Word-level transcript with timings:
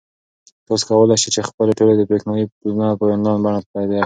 تاسو 0.67 0.83
کولای 0.89 1.17
شئ 1.23 1.29
چې 1.35 1.47
خپلې 1.49 1.73
ټولې 1.79 2.07
برېښنايي 2.09 2.45
بلونه 2.59 2.87
په 2.99 3.03
انلاین 3.15 3.39
بڼه 3.43 3.59
تادیه 3.71 3.89
کړئ. 3.97 3.99